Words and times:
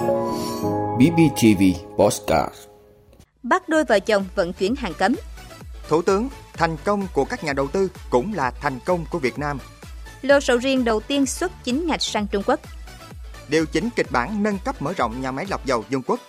BBTV 0.00 1.62
Postcard 1.96 2.54
Bắt 3.42 3.68
đôi 3.68 3.84
vợ 3.84 3.98
chồng 4.00 4.24
vận 4.34 4.52
chuyển 4.52 4.74
hàng 4.76 4.92
cấm. 4.94 5.14
Thủ 5.88 6.02
tướng, 6.02 6.28
thành 6.52 6.76
công 6.84 7.06
của 7.14 7.24
các 7.24 7.44
nhà 7.44 7.52
đầu 7.52 7.66
tư 7.66 7.90
cũng 8.10 8.34
là 8.34 8.50
thành 8.50 8.78
công 8.84 9.04
của 9.10 9.18
Việt 9.18 9.38
Nam. 9.38 9.58
Lô 10.22 10.40
sầu 10.40 10.56
riêng 10.56 10.84
đầu 10.84 11.00
tiên 11.00 11.26
xuất 11.26 11.52
chính 11.64 11.86
ngạch 11.86 12.02
sang 12.02 12.26
Trung 12.26 12.42
Quốc. 12.46 12.60
Điều 13.48 13.66
chỉnh 13.66 13.88
kịch 13.96 14.06
bản 14.10 14.42
nâng 14.42 14.58
cấp 14.64 14.82
mở 14.82 14.92
rộng 14.96 15.20
nhà 15.20 15.30
máy 15.30 15.46
lọc 15.50 15.66
dầu 15.66 15.84
Dung 15.90 16.02
Quốc. 16.06 16.20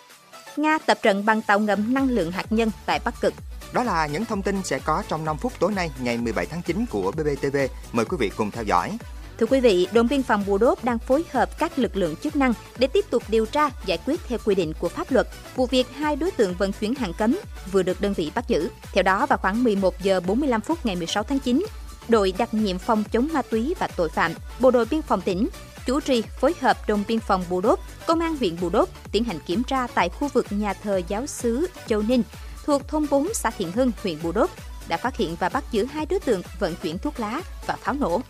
Nga 0.57 0.77
tập 0.85 0.97
trận 1.01 1.25
bằng 1.25 1.41
tàu 1.41 1.59
ngầm 1.59 1.93
năng 1.93 2.09
lượng 2.09 2.31
hạt 2.31 2.45
nhân 2.49 2.71
tại 2.85 2.99
Bắc 3.05 3.21
Cực. 3.21 3.33
Đó 3.73 3.83
là 3.83 4.07
những 4.07 4.25
thông 4.25 4.41
tin 4.41 4.63
sẽ 4.63 4.79
có 4.79 5.03
trong 5.07 5.25
5 5.25 5.37
phút 5.37 5.53
tối 5.59 5.71
nay 5.71 5.91
ngày 6.01 6.17
17 6.17 6.45
tháng 6.45 6.61
9 6.61 6.85
của 6.89 7.11
BBTV. 7.11 7.57
Mời 7.91 8.05
quý 8.05 8.17
vị 8.19 8.31
cùng 8.37 8.51
theo 8.51 8.63
dõi. 8.63 8.97
Thưa 9.39 9.45
quý 9.45 9.59
vị, 9.59 9.87
đồn 9.93 10.07
biên 10.07 10.23
phòng 10.23 10.43
Bù 10.47 10.57
Đốp 10.57 10.83
đang 10.83 10.99
phối 10.99 11.23
hợp 11.31 11.57
các 11.59 11.79
lực 11.79 11.97
lượng 11.97 12.15
chức 12.15 12.35
năng 12.35 12.53
để 12.77 12.87
tiếp 12.87 13.05
tục 13.09 13.23
điều 13.27 13.45
tra, 13.45 13.69
giải 13.85 13.97
quyết 14.05 14.21
theo 14.27 14.39
quy 14.45 14.55
định 14.55 14.73
của 14.79 14.89
pháp 14.89 15.11
luật 15.11 15.27
vụ 15.55 15.65
việc 15.65 15.87
hai 15.95 16.15
đối 16.15 16.31
tượng 16.31 16.53
vận 16.53 16.71
chuyển 16.71 16.95
hàng 16.95 17.13
cấm 17.17 17.37
vừa 17.71 17.83
được 17.83 18.01
đơn 18.01 18.13
vị 18.13 18.31
bắt 18.35 18.47
giữ. 18.47 18.69
Theo 18.93 19.03
đó, 19.03 19.25
vào 19.25 19.37
khoảng 19.37 19.63
11 19.63 20.01
giờ 20.03 20.19
45 20.19 20.61
phút 20.61 20.85
ngày 20.85 20.95
16 20.95 21.23
tháng 21.23 21.39
9, 21.39 21.65
đội 22.09 22.33
đặc 22.37 22.53
nhiệm 22.53 22.79
phòng 22.79 23.03
chống 23.11 23.27
ma 23.33 23.41
túy 23.41 23.73
và 23.79 23.87
tội 23.95 24.09
phạm, 24.09 24.31
Bộ 24.59 24.71
đội 24.71 24.85
biên 24.91 25.01
phòng 25.01 25.21
tỉnh 25.21 25.47
chủ 25.85 25.99
trì 25.99 26.21
phối 26.21 26.53
hợp 26.61 26.77
đồn 26.87 27.03
biên 27.07 27.19
phòng 27.19 27.43
Bù 27.49 27.61
Đốp, 27.61 27.79
công 28.07 28.19
an 28.19 28.37
huyện 28.37 28.57
Bù 28.61 28.69
Đốp 28.69 28.89
tiến 29.11 29.23
hành 29.23 29.39
kiểm 29.45 29.63
tra 29.63 29.87
tại 29.87 30.09
khu 30.09 30.27
vực 30.27 30.45
nhà 30.49 30.73
thờ 30.73 31.01
giáo 31.07 31.27
xứ 31.27 31.67
Châu 31.87 32.01
Ninh 32.01 32.23
thuộc 32.65 32.87
thôn 32.87 33.05
4 33.11 33.33
xã 33.33 33.49
Thiện 33.49 33.71
Hưng, 33.71 33.91
huyện 34.03 34.17
Bù 34.23 34.31
Đốp 34.31 34.49
đã 34.87 34.97
phát 34.97 35.17
hiện 35.17 35.35
và 35.39 35.49
bắt 35.49 35.63
giữ 35.71 35.85
hai 35.85 36.05
đối 36.05 36.19
tượng 36.19 36.41
vận 36.59 36.75
chuyển 36.75 36.97
thuốc 36.97 37.19
lá 37.19 37.41
và 37.67 37.75
pháo 37.75 37.95
nổ. 37.95 38.21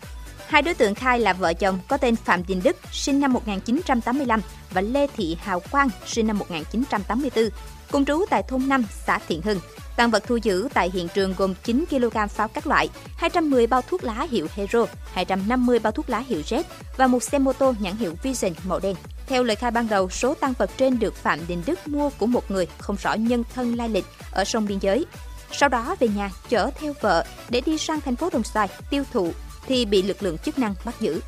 Hai 0.51 0.61
đối 0.61 0.73
tượng 0.73 0.95
khai 0.95 1.19
là 1.19 1.33
vợ 1.33 1.53
chồng 1.53 1.79
có 1.87 1.97
tên 1.97 2.15
Phạm 2.15 2.43
Đình 2.47 2.61
Đức, 2.63 2.75
sinh 2.91 3.19
năm 3.19 3.33
1985 3.33 4.41
và 4.71 4.81
Lê 4.81 5.07
Thị 5.07 5.37
Hào 5.41 5.59
Quang, 5.71 5.89
sinh 6.05 6.27
năm 6.27 6.37
1984, 6.37 7.49
cùng 7.91 8.05
trú 8.05 8.25
tại 8.29 8.43
thôn 8.43 8.69
5, 8.69 8.85
xã 9.05 9.19
Thiện 9.27 9.41
Hưng. 9.41 9.59
Tăng 9.95 10.11
vật 10.11 10.23
thu 10.27 10.35
giữ 10.35 10.67
tại 10.73 10.91
hiện 10.93 11.07
trường 11.13 11.33
gồm 11.37 11.53
9 11.63 11.85
kg 11.89 12.27
pháo 12.29 12.47
các 12.47 12.67
loại, 12.67 12.89
210 13.17 13.67
bao 13.67 13.81
thuốc 13.81 14.03
lá 14.03 14.27
hiệu 14.31 14.47
Hero, 14.55 14.85
250 15.13 15.79
bao 15.79 15.91
thuốc 15.91 16.09
lá 16.09 16.19
hiệu 16.19 16.41
Jet 16.41 16.63
và 16.97 17.07
một 17.07 17.23
xe 17.23 17.39
mô 17.39 17.53
tô 17.53 17.73
nhãn 17.79 17.95
hiệu 17.95 18.15
Vision 18.23 18.53
màu 18.63 18.79
đen. 18.79 18.95
Theo 19.27 19.43
lời 19.43 19.55
khai 19.55 19.71
ban 19.71 19.89
đầu, 19.89 20.09
số 20.09 20.33
tăng 20.33 20.53
vật 20.57 20.69
trên 20.77 20.99
được 20.99 21.15
Phạm 21.15 21.39
Đình 21.47 21.63
Đức 21.65 21.87
mua 21.87 22.09
của 22.09 22.25
một 22.25 22.51
người 22.51 22.67
không 22.77 22.95
rõ 22.95 23.13
nhân 23.13 23.43
thân 23.55 23.75
lai 23.75 23.89
lịch 23.89 24.05
ở 24.31 24.43
sông 24.43 24.67
biên 24.67 24.79
giới. 24.79 25.05
Sau 25.51 25.69
đó 25.69 25.95
về 25.99 26.07
nhà 26.07 26.31
chở 26.49 26.69
theo 26.79 26.93
vợ 27.01 27.25
để 27.49 27.61
đi 27.65 27.77
sang 27.77 28.01
thành 28.01 28.15
phố 28.15 28.29
Đồng 28.33 28.43
Xoài 28.43 28.69
tiêu 28.89 29.03
thụ 29.13 29.33
thì 29.65 29.85
bị 29.85 30.01
lực 30.01 30.23
lượng 30.23 30.37
chức 30.37 30.59
năng 30.59 30.75
bắt 30.85 30.95
giữ. 30.99 31.21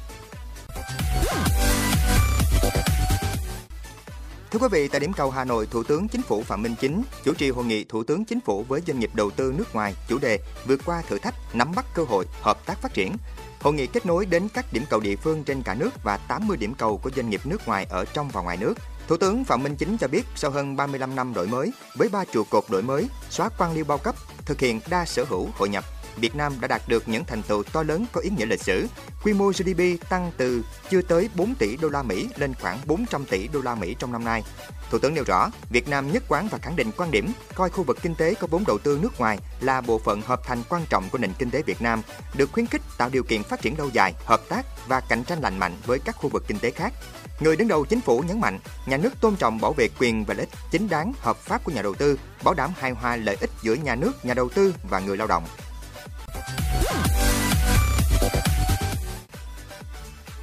Thưa 4.51 4.59
quý 4.59 4.67
vị, 4.71 4.87
tại 4.87 4.99
điểm 4.99 5.13
cầu 5.13 5.31
Hà 5.31 5.45
Nội, 5.45 5.67
Thủ 5.71 5.83
tướng 5.83 6.07
Chính 6.07 6.21
phủ 6.21 6.43
Phạm 6.43 6.61
Minh 6.61 6.75
Chính 6.81 7.03
chủ 7.23 7.33
trì 7.33 7.49
hội 7.49 7.65
nghị 7.65 7.83
Thủ 7.83 8.03
tướng 8.03 8.25
Chính 8.25 8.39
phủ 8.39 8.65
với 8.67 8.81
doanh 8.87 8.99
nghiệp 8.99 9.09
đầu 9.13 9.31
tư 9.31 9.53
nước 9.57 9.75
ngoài 9.75 9.95
chủ 10.07 10.17
đề 10.17 10.39
vượt 10.65 10.79
qua 10.85 11.01
thử 11.09 11.17
thách, 11.17 11.35
nắm 11.53 11.71
bắt 11.75 11.85
cơ 11.95 12.03
hội, 12.03 12.25
hợp 12.41 12.65
tác 12.65 12.81
phát 12.81 12.93
triển. 12.93 13.15
Hội 13.59 13.73
nghị 13.73 13.87
kết 13.87 14.05
nối 14.05 14.25
đến 14.25 14.47
các 14.53 14.65
điểm 14.73 14.83
cầu 14.89 14.99
địa 14.99 15.15
phương 15.15 15.43
trên 15.43 15.61
cả 15.61 15.73
nước 15.73 16.03
và 16.03 16.17
80 16.17 16.57
điểm 16.57 16.73
cầu 16.77 16.97
của 16.97 17.11
doanh 17.15 17.29
nghiệp 17.29 17.41
nước 17.45 17.67
ngoài 17.67 17.87
ở 17.89 18.05
trong 18.13 18.29
và 18.29 18.41
ngoài 18.41 18.57
nước. 18.57 18.73
Thủ 19.07 19.17
tướng 19.17 19.43
Phạm 19.43 19.63
Minh 19.63 19.75
Chính 19.75 19.97
cho 19.97 20.07
biết 20.07 20.23
sau 20.35 20.51
hơn 20.51 20.75
35 20.75 21.15
năm 21.15 21.33
đổi 21.33 21.47
mới, 21.47 21.71
với 21.95 22.09
ba 22.09 22.25
trụ 22.25 22.43
cột 22.43 22.63
đổi 22.69 22.81
mới, 22.81 23.07
xóa 23.29 23.49
quan 23.57 23.73
liêu 23.73 23.85
bao 23.85 23.97
cấp, 23.97 24.15
thực 24.45 24.59
hiện 24.59 24.79
đa 24.89 25.05
sở 25.05 25.23
hữu 25.23 25.49
hội 25.53 25.69
nhập, 25.69 25.83
Việt 26.17 26.35
Nam 26.35 26.53
đã 26.61 26.67
đạt 26.67 26.81
được 26.87 27.07
những 27.07 27.25
thành 27.25 27.43
tựu 27.43 27.63
to 27.63 27.83
lớn 27.83 28.05
có 28.11 28.21
ý 28.21 28.29
nghĩa 28.29 28.45
lịch 28.45 28.61
sử. 28.61 28.87
Quy 29.23 29.33
mô 29.33 29.51
GDP 29.51 30.09
tăng 30.09 30.31
từ 30.37 30.63
chưa 30.89 31.01
tới 31.01 31.29
4 31.35 31.55
tỷ 31.55 31.77
đô 31.77 31.89
la 31.89 32.03
Mỹ 32.03 32.29
lên 32.35 32.53
khoảng 32.61 32.79
400 32.85 33.25
tỷ 33.25 33.47
đô 33.47 33.61
la 33.61 33.75
Mỹ 33.75 33.95
trong 33.99 34.11
năm 34.11 34.23
nay. 34.23 34.43
Thủ 34.89 34.99
tướng 34.99 35.13
nêu 35.13 35.23
rõ, 35.23 35.51
Việt 35.69 35.87
Nam 35.87 36.11
nhất 36.11 36.23
quán 36.27 36.47
và 36.51 36.57
khẳng 36.57 36.75
định 36.75 36.91
quan 36.97 37.11
điểm 37.11 37.31
coi 37.55 37.69
khu 37.69 37.83
vực 37.83 37.97
kinh 38.01 38.15
tế 38.15 38.33
có 38.33 38.47
vốn 38.51 38.63
đầu 38.67 38.77
tư 38.77 38.99
nước 39.01 39.19
ngoài 39.19 39.39
là 39.61 39.81
bộ 39.81 39.99
phận 39.99 40.21
hợp 40.21 40.41
thành 40.45 40.63
quan 40.69 40.85
trọng 40.89 41.09
của 41.11 41.17
nền 41.17 41.33
kinh 41.39 41.51
tế 41.51 41.61
Việt 41.61 41.81
Nam, 41.81 42.01
được 42.35 42.51
khuyến 42.51 42.65
khích 42.65 42.81
tạo 42.97 43.09
điều 43.09 43.23
kiện 43.23 43.43
phát 43.43 43.61
triển 43.61 43.77
lâu 43.77 43.89
dài, 43.93 44.13
hợp 44.25 44.41
tác 44.49 44.87
và 44.87 44.99
cạnh 44.99 45.23
tranh 45.23 45.41
lành 45.41 45.59
mạnh 45.59 45.73
với 45.85 45.99
các 45.99 46.15
khu 46.15 46.29
vực 46.29 46.43
kinh 46.47 46.59
tế 46.59 46.71
khác. 46.71 46.93
Người 47.39 47.55
đứng 47.55 47.67
đầu 47.67 47.85
chính 47.85 48.01
phủ 48.01 48.23
nhấn 48.27 48.39
mạnh, 48.39 48.59
nhà 48.85 48.97
nước 48.97 49.13
tôn 49.21 49.35
trọng 49.35 49.61
bảo 49.61 49.73
vệ 49.73 49.89
quyền 49.99 50.25
và 50.25 50.33
lợi 50.33 50.45
ích 50.45 50.59
chính 50.71 50.89
đáng 50.89 51.13
hợp 51.19 51.37
pháp 51.37 51.63
của 51.63 51.71
nhà 51.71 51.81
đầu 51.81 51.95
tư, 51.95 52.19
bảo 52.43 52.53
đảm 52.53 52.69
hài 52.79 52.91
hòa 52.91 53.15
lợi 53.15 53.37
ích 53.41 53.49
giữa 53.61 53.73
nhà 53.73 53.95
nước, 53.95 54.25
nhà 54.25 54.33
đầu 54.33 54.49
tư 54.49 54.75
và 54.89 54.99
người 54.99 55.17
lao 55.17 55.27
động. 55.27 55.43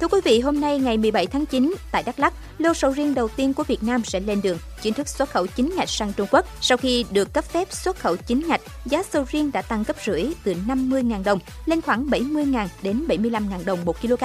Thưa 0.01 0.07
quý 0.07 0.21
vị, 0.23 0.39
hôm 0.39 0.61
nay 0.61 0.79
ngày 0.79 0.97
17 0.97 1.27
tháng 1.27 1.45
9 1.45 1.73
tại 1.91 2.03
Đắk 2.03 2.19
Lắk, 2.19 2.33
lô 2.57 2.73
sầu 2.73 2.91
riêng 2.91 3.15
đầu 3.15 3.27
tiên 3.27 3.53
của 3.53 3.63
Việt 3.63 3.83
Nam 3.83 4.03
sẽ 4.03 4.19
lên 4.19 4.41
đường 4.41 4.57
chính 4.81 4.93
thức 4.93 5.07
xuất 5.07 5.29
khẩu 5.29 5.47
chính 5.47 5.75
ngạch 5.75 5.89
sang 5.89 6.13
Trung 6.13 6.27
Quốc. 6.31 6.45
Sau 6.61 6.77
khi 6.77 7.05
được 7.11 7.33
cấp 7.33 7.45
phép 7.45 7.73
xuất 7.73 7.99
khẩu 7.99 8.15
chính 8.15 8.47
ngạch, 8.47 8.61
giá 8.85 9.03
sầu 9.03 9.25
riêng 9.31 9.51
đã 9.51 9.61
tăng 9.61 9.83
gấp 9.87 9.95
rưỡi 10.05 10.23
từ 10.43 10.55
50.000 10.67 11.23
đồng 11.23 11.39
lên 11.65 11.81
khoảng 11.81 12.05
70.000 12.07 12.67
đến 12.81 13.05
75.000 13.07 13.65
đồng 13.65 13.85
một 13.85 14.01
kg. 14.01 14.23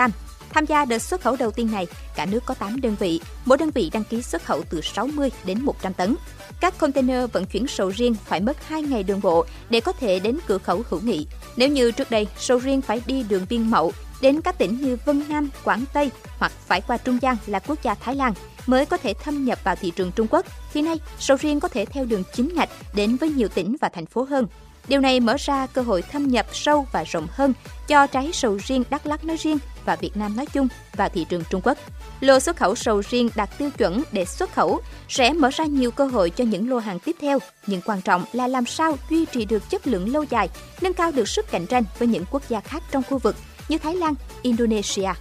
Tham 0.50 0.66
gia 0.66 0.84
đợt 0.84 0.98
xuất 0.98 1.20
khẩu 1.20 1.36
đầu 1.36 1.50
tiên 1.50 1.72
này, 1.72 1.86
cả 2.16 2.26
nước 2.26 2.42
có 2.46 2.54
8 2.54 2.80
đơn 2.80 2.96
vị, 2.98 3.20
mỗi 3.44 3.58
đơn 3.58 3.70
vị 3.70 3.90
đăng 3.92 4.04
ký 4.04 4.22
xuất 4.22 4.44
khẩu 4.44 4.62
từ 4.70 4.80
60 4.80 5.30
đến 5.44 5.62
100 5.62 5.92
tấn. 5.92 6.16
Các 6.60 6.78
container 6.78 7.30
vận 7.32 7.46
chuyển 7.46 7.66
sầu 7.66 7.88
riêng 7.88 8.14
phải 8.24 8.40
mất 8.40 8.68
2 8.68 8.82
ngày 8.82 9.02
đường 9.02 9.20
bộ 9.22 9.44
để 9.70 9.80
có 9.80 9.92
thể 9.92 10.18
đến 10.18 10.38
cửa 10.46 10.58
khẩu 10.58 10.82
hữu 10.88 11.00
nghị. 11.00 11.26
Nếu 11.56 11.68
như 11.68 11.90
trước 11.90 12.10
đây, 12.10 12.26
sầu 12.38 12.58
riêng 12.58 12.82
phải 12.82 13.00
đi 13.06 13.22
đường 13.22 13.46
biên 13.48 13.70
mậu 13.70 13.92
đến 14.20 14.40
các 14.40 14.58
tỉnh 14.58 14.78
như 14.80 14.98
Vân 15.04 15.22
Nam, 15.28 15.50
Quảng 15.64 15.84
Tây 15.92 16.10
hoặc 16.38 16.52
phải 16.66 16.80
qua 16.80 16.96
trung 16.96 17.18
gian 17.22 17.36
là 17.46 17.58
quốc 17.58 17.82
gia 17.82 17.94
Thái 17.94 18.14
Lan 18.14 18.32
mới 18.66 18.86
có 18.86 18.96
thể 18.96 19.14
thâm 19.14 19.44
nhập 19.44 19.58
vào 19.64 19.76
thị 19.76 19.92
trường 19.96 20.12
Trung 20.12 20.26
Quốc, 20.30 20.46
Khi 20.72 20.82
nay 20.82 21.00
sầu 21.18 21.36
riêng 21.36 21.60
có 21.60 21.68
thể 21.68 21.84
theo 21.84 22.04
đường 22.04 22.22
chính 22.32 22.54
ngạch 22.54 22.68
đến 22.94 23.16
với 23.16 23.28
nhiều 23.28 23.48
tỉnh 23.48 23.76
và 23.80 23.88
thành 23.88 24.06
phố 24.06 24.22
hơn. 24.22 24.46
Điều 24.88 25.00
này 25.00 25.20
mở 25.20 25.36
ra 25.38 25.66
cơ 25.66 25.82
hội 25.82 26.02
thâm 26.02 26.28
nhập 26.28 26.46
sâu 26.52 26.86
và 26.92 27.04
rộng 27.04 27.26
hơn 27.30 27.52
cho 27.88 28.06
trái 28.06 28.30
sầu 28.32 28.58
riêng 28.66 28.84
Đắk 28.90 29.06
Lắk 29.06 29.24
nói 29.24 29.36
riêng 29.36 29.58
và 29.84 29.96
Việt 29.96 30.16
Nam 30.16 30.36
nói 30.36 30.46
chung 30.46 30.68
vào 30.96 31.08
thị 31.08 31.26
trường 31.28 31.42
Trung 31.50 31.60
Quốc. 31.64 31.78
Lô 32.20 32.40
xuất 32.40 32.56
khẩu 32.56 32.74
sầu 32.74 33.02
riêng 33.10 33.28
đạt 33.36 33.58
tiêu 33.58 33.70
chuẩn 33.70 34.02
để 34.12 34.24
xuất 34.24 34.52
khẩu 34.54 34.80
sẽ 35.08 35.32
mở 35.32 35.50
ra 35.52 35.64
nhiều 35.64 35.90
cơ 35.90 36.06
hội 36.06 36.30
cho 36.30 36.44
những 36.44 36.70
lô 36.70 36.78
hàng 36.78 36.98
tiếp 36.98 37.16
theo, 37.20 37.38
nhưng 37.66 37.80
quan 37.86 38.00
trọng 38.00 38.24
là 38.32 38.48
làm 38.48 38.66
sao 38.66 38.96
duy 39.10 39.24
trì 39.24 39.44
được 39.44 39.70
chất 39.70 39.86
lượng 39.86 40.12
lâu 40.12 40.24
dài, 40.30 40.48
nâng 40.80 40.94
cao 40.94 41.12
được 41.12 41.28
sức 41.28 41.50
cạnh 41.50 41.66
tranh 41.66 41.84
với 41.98 42.08
những 42.08 42.24
quốc 42.30 42.42
gia 42.48 42.60
khác 42.60 42.82
trong 42.90 43.02
khu 43.08 43.18
vực 43.18 43.36
như 43.68 43.78
Thái 43.78 43.94
Lan, 43.94 44.14
Indonesia. 44.42 45.12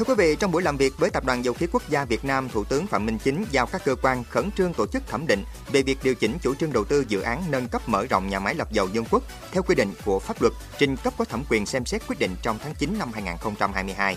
Thưa 0.00 0.04
quý 0.04 0.14
vị, 0.18 0.36
trong 0.36 0.50
buổi 0.50 0.62
làm 0.62 0.76
việc 0.76 0.98
với 0.98 1.10
Tập 1.10 1.24
đoàn 1.24 1.44
Dầu 1.44 1.54
khí 1.54 1.66
Quốc 1.72 1.82
gia 1.88 2.04
Việt 2.04 2.24
Nam, 2.24 2.48
Thủ 2.48 2.64
tướng 2.64 2.86
Phạm 2.86 3.06
Minh 3.06 3.18
Chính 3.24 3.44
giao 3.50 3.66
các 3.66 3.84
cơ 3.84 3.94
quan 4.02 4.24
khẩn 4.24 4.50
trương 4.50 4.74
tổ 4.74 4.86
chức 4.86 5.06
thẩm 5.06 5.26
định 5.26 5.44
về 5.72 5.82
việc 5.82 5.98
điều 6.02 6.14
chỉnh 6.14 6.38
chủ 6.42 6.54
trương 6.54 6.72
đầu 6.72 6.84
tư 6.84 7.04
dự 7.08 7.20
án 7.20 7.42
nâng 7.50 7.68
cấp 7.68 7.88
mở 7.88 8.06
rộng 8.10 8.28
nhà 8.28 8.40
máy 8.40 8.54
lọc 8.54 8.72
dầu 8.72 8.88
Dương 8.92 9.04
Quốc 9.10 9.22
theo 9.52 9.62
quy 9.62 9.74
định 9.74 9.92
của 10.04 10.18
pháp 10.18 10.42
luật, 10.42 10.52
trình 10.78 10.96
cấp 10.96 11.14
có 11.18 11.24
thẩm 11.24 11.44
quyền 11.50 11.66
xem 11.66 11.84
xét 11.84 12.02
quyết 12.08 12.18
định 12.18 12.36
trong 12.42 12.58
tháng 12.62 12.74
9 12.74 12.98
năm 12.98 13.10
2022. 13.12 14.16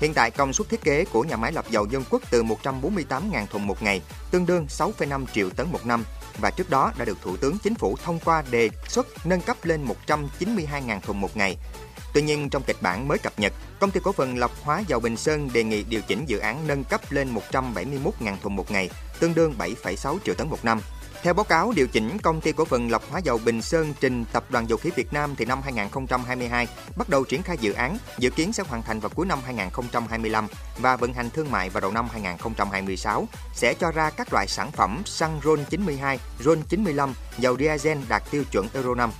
Hiện 0.00 0.14
tại 0.14 0.30
công 0.30 0.52
suất 0.52 0.68
thiết 0.68 0.84
kế 0.84 1.04
của 1.04 1.24
nhà 1.24 1.36
máy 1.36 1.52
lọc 1.52 1.70
dầu 1.70 1.86
Dương 1.86 2.04
Quốc 2.10 2.22
từ 2.30 2.42
148.000 2.42 3.46
thùng 3.46 3.66
một 3.66 3.82
ngày, 3.82 4.02
tương 4.30 4.46
đương 4.46 4.66
6,5 4.68 5.26
triệu 5.34 5.50
tấn 5.50 5.72
một 5.72 5.86
năm 5.86 6.04
và 6.38 6.50
trước 6.50 6.70
đó 6.70 6.92
đã 6.98 7.04
được 7.04 7.18
Thủ 7.22 7.36
tướng 7.36 7.58
Chính 7.58 7.74
phủ 7.74 7.96
thông 8.04 8.18
qua 8.24 8.42
đề 8.50 8.70
xuất 8.88 9.06
nâng 9.26 9.40
cấp 9.40 9.56
lên 9.62 9.86
192.000 10.06 11.00
thùng 11.00 11.20
một 11.20 11.36
ngày. 11.36 11.56
Tuy 12.14 12.22
nhiên, 12.22 12.48
trong 12.50 12.62
kịch 12.62 12.82
bản 12.82 13.08
mới 13.08 13.18
cập 13.18 13.38
nhật, 13.38 13.52
công 13.80 13.90
ty 13.90 14.00
cổ 14.04 14.12
phần 14.12 14.38
lọc 14.38 14.50
hóa 14.62 14.82
dầu 14.88 15.00
Bình 15.00 15.16
Sơn 15.16 15.50
đề 15.52 15.64
nghị 15.64 15.82
điều 15.82 16.00
chỉnh 16.00 16.24
dự 16.26 16.38
án 16.38 16.66
nâng 16.66 16.84
cấp 16.84 17.00
lên 17.10 17.34
171.000 17.52 18.36
thùng 18.42 18.56
một 18.56 18.70
ngày, 18.70 18.90
tương 19.20 19.34
đương 19.34 19.54
7,6 19.58 20.18
triệu 20.24 20.34
tấn 20.34 20.48
một 20.48 20.64
năm. 20.64 20.80
Theo 21.22 21.34
báo 21.34 21.44
cáo 21.44 21.72
điều 21.76 21.86
chỉnh 21.86 22.18
công 22.22 22.40
ty 22.40 22.52
cổ 22.52 22.64
phần 22.64 22.90
lọc 22.90 23.10
hóa 23.10 23.20
dầu 23.24 23.40
Bình 23.44 23.62
Sơn 23.62 23.94
trình 24.00 24.24
Tập 24.32 24.44
đoàn 24.50 24.68
Dầu 24.68 24.78
khí 24.78 24.90
Việt 24.96 25.12
Nam 25.12 25.34
thì 25.36 25.44
năm 25.44 25.60
2022 25.62 26.68
bắt 26.96 27.08
đầu 27.08 27.24
triển 27.24 27.42
khai 27.42 27.56
dự 27.60 27.72
án, 27.72 27.96
dự 28.18 28.30
kiến 28.30 28.52
sẽ 28.52 28.62
hoàn 28.68 28.82
thành 28.82 29.00
vào 29.00 29.10
cuối 29.14 29.26
năm 29.26 29.38
2025 29.44 30.46
và 30.78 30.96
vận 30.96 31.12
hành 31.12 31.30
thương 31.30 31.50
mại 31.50 31.70
vào 31.70 31.80
đầu 31.80 31.90
năm 31.90 32.08
2026 32.12 33.28
sẽ 33.54 33.74
cho 33.80 33.90
ra 33.90 34.10
các 34.10 34.32
loại 34.32 34.46
sản 34.48 34.70
phẩm 34.70 35.02
xăng 35.04 35.40
RON 35.44 35.64
92, 35.70 36.18
RON 36.38 36.62
95, 36.68 37.14
dầu 37.38 37.56
diesel 37.56 37.98
đạt 38.08 38.22
tiêu 38.30 38.44
chuẩn 38.52 38.66
Euro 38.74 38.94
5. 38.94 39.10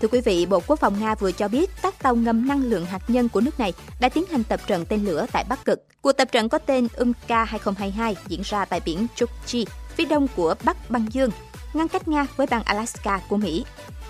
Thưa 0.00 0.08
quý 0.08 0.20
vị, 0.20 0.46
Bộ 0.46 0.60
Quốc 0.66 0.80
phòng 0.80 1.00
Nga 1.00 1.14
vừa 1.14 1.32
cho 1.32 1.48
biết 1.48 1.70
các 1.82 2.02
tàu 2.02 2.16
ngầm 2.16 2.48
năng 2.48 2.62
lượng 2.62 2.86
hạt 2.86 3.02
nhân 3.08 3.28
của 3.28 3.40
nước 3.40 3.60
này 3.60 3.72
đã 4.00 4.08
tiến 4.08 4.24
hành 4.30 4.44
tập 4.44 4.60
trận 4.66 4.84
tên 4.84 5.04
lửa 5.04 5.26
tại 5.32 5.44
Bắc 5.48 5.64
Cực. 5.64 5.84
Cuộc 6.02 6.12
tập 6.12 6.28
trận 6.32 6.48
có 6.48 6.58
tên 6.58 6.88
UMK 6.96 7.28
2022 7.28 8.16
diễn 8.28 8.40
ra 8.44 8.64
tại 8.64 8.80
biển 8.84 9.06
Chukchi, 9.14 9.66
phía 9.96 10.04
đông 10.04 10.28
của 10.36 10.54
Bắc 10.64 10.90
Băng 10.90 11.06
Dương, 11.12 11.30
ngăn 11.74 11.88
cách 11.88 12.08
Nga 12.08 12.26
với 12.36 12.46
bang 12.46 12.62
Alaska 12.62 13.20
của 13.28 13.36
Mỹ. 13.36 13.64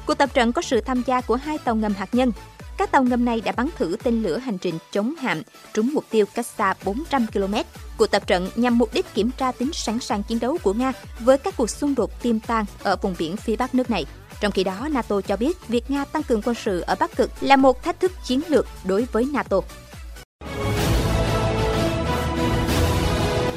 Cuộc 0.06 0.14
tập 0.14 0.30
trận 0.34 0.52
có 0.52 0.62
sự 0.62 0.80
tham 0.80 1.02
gia 1.06 1.20
của 1.20 1.36
hai 1.36 1.58
tàu 1.58 1.74
ngầm 1.74 1.94
hạt 1.94 2.14
nhân. 2.14 2.32
Các 2.78 2.90
tàu 2.90 3.02
ngầm 3.02 3.24
này 3.24 3.40
đã 3.40 3.52
bắn 3.52 3.68
thử 3.76 3.96
tên 4.02 4.22
lửa 4.22 4.38
hành 4.38 4.58
trình 4.58 4.78
chống 4.92 5.14
hạm 5.14 5.42
trúng 5.74 5.90
mục 5.94 6.04
tiêu 6.10 6.26
cách 6.34 6.46
xa 6.46 6.74
400 6.84 7.26
km. 7.26 7.54
Cuộc 7.96 8.06
tập 8.06 8.26
trận 8.26 8.50
nhằm 8.56 8.78
mục 8.78 8.94
đích 8.94 9.14
kiểm 9.14 9.30
tra 9.30 9.52
tính 9.52 9.72
sẵn 9.72 10.00
sàng 10.00 10.22
chiến 10.22 10.40
đấu 10.40 10.58
của 10.62 10.72
Nga 10.72 10.92
với 11.20 11.38
các 11.38 11.54
cuộc 11.56 11.70
xung 11.70 11.94
đột 11.94 12.22
tiềm 12.22 12.40
tàng 12.40 12.64
ở 12.82 12.96
vùng 12.96 13.14
biển 13.18 13.36
phía 13.36 13.56
bắc 13.56 13.74
nước 13.74 13.90
này. 13.90 14.06
Trong 14.40 14.52
khi 14.52 14.64
đó, 14.64 14.88
NATO 14.90 15.20
cho 15.20 15.36
biết 15.36 15.68
việc 15.68 15.90
Nga 15.90 16.04
tăng 16.04 16.22
cường 16.22 16.42
quân 16.42 16.54
sự 16.54 16.80
ở 16.80 16.94
Bắc 17.00 17.16
Cực 17.16 17.30
là 17.40 17.56
một 17.56 17.82
thách 17.82 18.00
thức 18.00 18.12
chiến 18.24 18.40
lược 18.48 18.66
đối 18.84 19.06
với 19.12 19.28
NATO. 19.32 19.60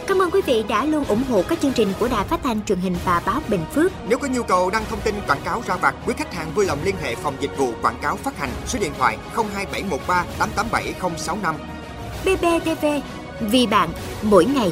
Cảm 0.08 0.22
ơn 0.22 0.32
quý 0.32 0.42
vị 0.46 0.64
đã 0.70 0.86
luôn 0.86 1.06
ủng 1.06 1.24
hộ 1.30 1.44
các 1.50 1.60
chương 1.62 1.74
trình 1.74 1.94
của 2.00 2.08
Đài 2.08 2.26
Phát 2.26 2.40
thanh 2.44 2.66
truyền 2.66 2.80
hình 2.80 2.96
và 3.06 3.22
báo 3.26 3.42
Bình 3.48 3.66
Phước. 3.74 3.92
Nếu 4.08 4.20
có 4.20 4.28
nhu 4.28 4.44
cầu 4.44 4.70
đăng 4.70 4.84
thông 4.90 5.00
tin 5.00 5.16
quảng 5.28 5.42
cáo 5.46 5.64
ra 5.68 5.76
vặt, 5.76 5.96
quý 6.08 6.14
khách 6.18 6.34
hàng 6.34 6.52
vui 6.56 6.66
lòng 6.66 6.80
liên 6.84 6.96
hệ 7.02 7.16
phòng 7.16 7.36
dịch 7.40 7.58
vụ 7.58 7.74
quảng 7.82 8.00
cáo 8.02 8.16
phát 8.16 8.38
hành 8.38 8.50
số 8.68 8.80
điện 8.80 8.92
thoại 8.98 9.18
02713 9.36 10.26
887065. 10.40 11.56
BBTV, 12.26 12.86
vì 13.40 13.68
bạn, 13.68 13.90
mỗi 14.22 14.46
ngày. 14.46 14.72